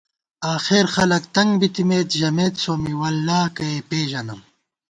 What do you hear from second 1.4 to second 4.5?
بِتِمېت، ژمېت سومّی “واللہ کہ ئے پېژَنم”